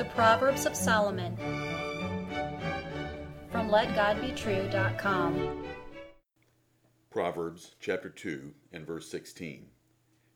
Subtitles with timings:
[0.00, 1.36] The Proverbs of Solomon
[3.52, 5.64] from LetGodBetrue.com.
[7.10, 9.66] Proverbs chapter 2 and verse 16.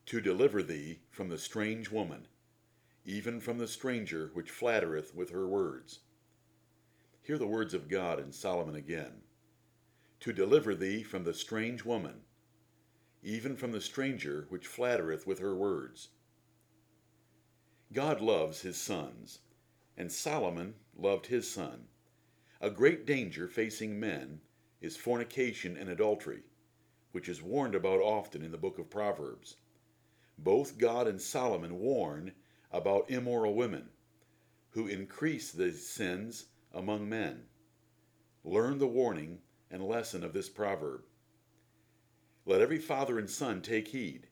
[0.05, 2.29] To deliver thee from the strange woman,
[3.07, 6.01] even from the stranger which flattereth with her words.
[7.23, 9.23] Hear the words of God in Solomon again.
[10.21, 12.17] To deliver thee from the strange woman,
[13.23, 16.11] even from the stranger which flattereth with her words.
[17.95, 19.39] God loves his sons,
[19.97, 21.85] and Solomon loved his son.
[22.61, 24.41] A great danger facing men
[24.81, 26.43] is fornication and adultery,
[27.13, 29.57] which is warned about often in the book of Proverbs.
[30.39, 32.33] Both God and Solomon warn
[32.73, 33.89] about immoral women
[34.71, 37.45] who increase the sins among men.
[38.43, 39.39] Learn the warning
[39.71, 41.03] and lesson of this proverb.
[42.45, 44.27] Let every father and son take heed,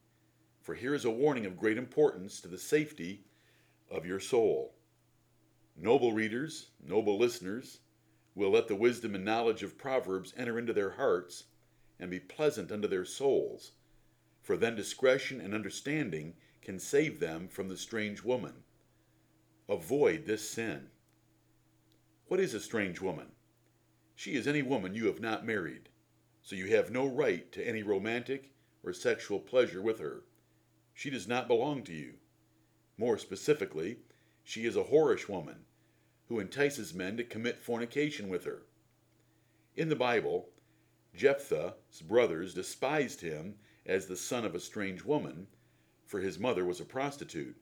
[0.60, 3.24] for here is a warning of great importance to the safety
[3.91, 4.74] of your soul.
[5.77, 7.80] Noble readers, noble listeners,
[8.37, 11.45] will let the wisdom and knowledge of Proverbs enter into their hearts
[11.99, 13.73] and be pleasant unto their souls,
[14.41, 18.63] for then discretion and understanding can save them from the strange woman.
[19.69, 20.88] Avoid this sin.
[22.27, 23.33] What is a strange woman?
[24.15, 25.89] She is any woman you have not married,
[26.43, 28.52] so you have no right to any romantic
[28.85, 30.23] or sexual pleasure with her.
[30.95, 32.15] She does not belong to you.
[32.96, 33.99] More specifically,
[34.45, 35.65] she is a whorish woman
[36.33, 38.63] who entices men to commit fornication with her.
[39.77, 40.49] In the Bible,
[41.15, 45.47] Jephthah's brothers despised him as the son of a strange woman,
[46.07, 47.55] for his mother was a prostitute.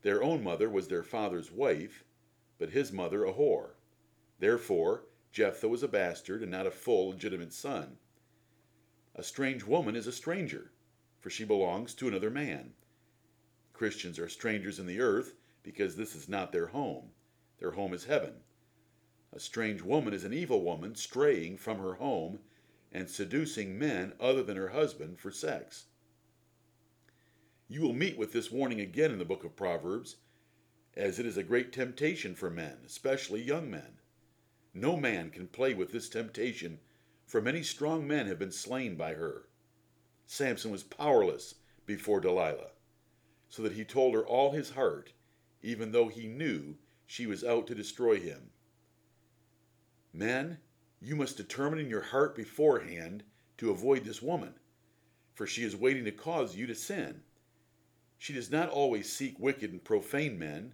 [0.00, 2.04] Their own mother was their father's wife,
[2.58, 3.72] but his mother a whore.
[4.38, 7.98] Therefore, Jephthah was a bastard and not a full legitimate son.
[9.14, 10.70] A strange woman is a stranger,
[11.20, 12.72] for she belongs to another man.
[13.74, 17.10] Christians are strangers in the earth because this is not their home.
[17.64, 18.42] Their home is heaven.
[19.32, 22.40] A strange woman is an evil woman straying from her home
[22.92, 25.86] and seducing men other than her husband for sex.
[27.66, 30.16] You will meet with this warning again in the book of Proverbs,
[30.94, 33.98] as it is a great temptation for men, especially young men.
[34.74, 36.80] No man can play with this temptation,
[37.24, 39.48] for many strong men have been slain by her.
[40.26, 41.54] Samson was powerless
[41.86, 42.72] before Delilah
[43.48, 45.14] so that he told her all his heart,
[45.62, 46.76] even though he knew
[47.06, 48.50] she was out to destroy him.
[50.12, 50.58] Men,
[51.00, 53.24] you must determine in your heart beforehand
[53.58, 54.54] to avoid this woman,
[55.34, 57.22] for she is waiting to cause you to sin.
[58.18, 60.72] She does not always seek wicked and profane men,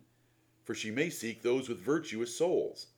[0.62, 2.88] for she may seek those with virtuous souls.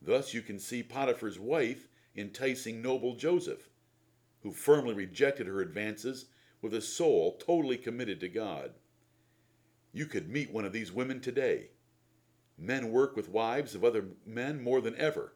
[0.00, 3.68] Thus you can see Potiphar's wife enticing noble Joseph,
[4.42, 6.26] who firmly rejected her advances
[6.62, 8.72] with a soul totally committed to God.
[9.92, 11.70] You could meet one of these women today.
[12.58, 15.34] Men work with wives of other men more than ever,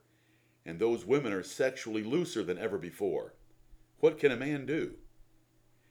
[0.66, 3.34] and those women are sexually looser than ever before.
[4.00, 4.97] What can a man do?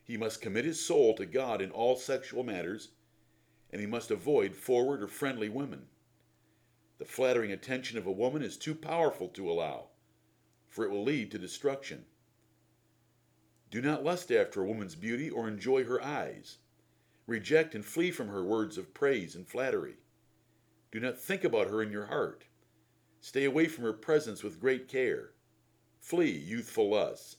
[0.04, 2.90] He must commit his soul to God in all sexual matters,
[3.72, 5.88] and he must avoid forward or friendly women.
[6.98, 9.88] The flattering attention of a woman is too powerful to allow,
[10.68, 12.06] for it will lead to destruction.
[13.70, 16.58] Do not lust after a woman's beauty or enjoy her eyes.
[17.26, 19.96] Reject and flee from her words of praise and flattery.
[20.92, 22.46] Do not think about her in your heart.
[23.22, 25.32] Stay away from her presence with great care.
[26.00, 27.38] Flee youthful lusts.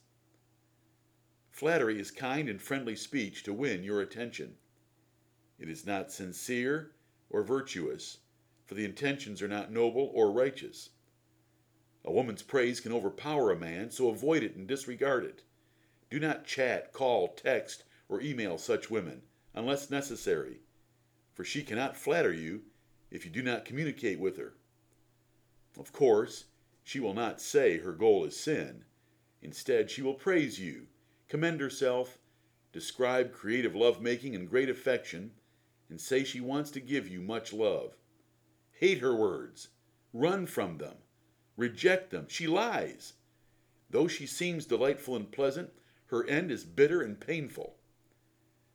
[1.50, 4.54] Flattery is kind and friendly speech to win your attention.
[5.58, 6.92] It is not sincere
[7.28, 8.18] or virtuous,
[8.64, 10.90] for the intentions are not noble or righteous.
[12.04, 15.42] A woman's praise can overpower a man, so avoid it and disregard it.
[16.10, 19.22] Do not chat, call, text, or email such women
[19.54, 20.60] unless necessary,
[21.34, 22.62] for she cannot flatter you
[23.12, 24.54] if you do not communicate with her.
[25.78, 26.46] Of course,
[26.82, 28.84] she will not say her goal is sin.
[29.42, 30.86] Instead, she will praise you,
[31.28, 32.18] commend herself,
[32.72, 35.32] describe creative lovemaking and great affection,
[35.90, 37.96] and say she wants to give you much love.
[38.72, 39.68] Hate her words,
[40.12, 40.96] run from them,
[41.56, 42.26] reject them.
[42.28, 43.12] She lies.
[43.90, 45.70] Though she seems delightful and pleasant,
[46.06, 47.76] her end is bitter and painful.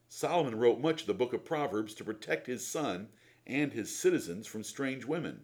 [0.08, 3.10] Solomon wrote much of the book of Proverbs to protect his son
[3.48, 5.40] and his citizens from strange women.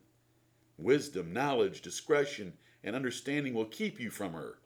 [0.78, 2.54] Wisdom, knowledge, discretion,
[2.84, 4.60] and understanding will keep you from her.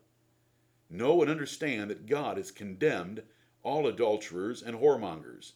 [0.90, 3.22] Know and understand that God has condemned
[3.62, 5.52] all adulterers and whoremongers,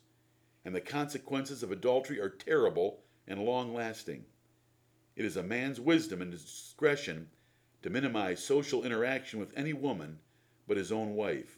[0.63, 4.25] and the consequences of adultery are terrible and long lasting.
[5.15, 7.29] It is a man's wisdom and discretion
[7.81, 10.19] to minimize social interaction with any woman
[10.67, 11.57] but his own wife.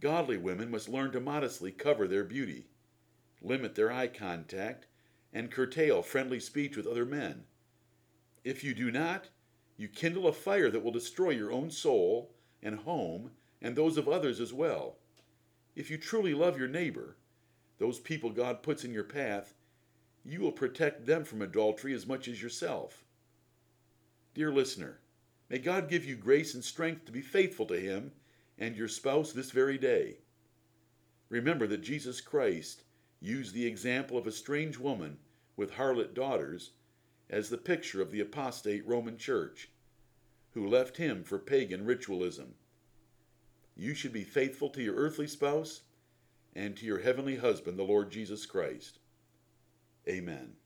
[0.00, 2.66] Godly women must learn to modestly cover their beauty,
[3.44, 4.86] limit their eye contact,
[5.32, 7.44] and curtail friendly speech with other men.
[8.42, 9.28] If you do not,
[9.76, 12.30] you kindle a fire that will destroy your own soul
[12.62, 13.30] and home
[13.60, 14.96] and those of others as well.
[15.74, 17.16] If you truly love your neighbor,
[17.78, 19.54] those people God puts in your path,
[20.24, 23.04] you will protect them from adultery as much as yourself.
[24.34, 25.00] Dear listener,
[25.50, 28.12] may God give you grace and strength to be faithful to Him
[28.58, 30.18] and your spouse this very day.
[31.28, 32.84] Remember that Jesus Christ
[33.24, 35.16] used the example of a strange woman
[35.56, 36.72] with harlot daughters
[37.30, 39.70] as the picture of the apostate Roman Church,
[40.52, 42.54] who left him for pagan ritualism.
[43.74, 45.80] You should be faithful to your earthly spouse
[46.54, 48.98] and to your heavenly husband, the Lord Jesus Christ.
[50.06, 50.56] Amen.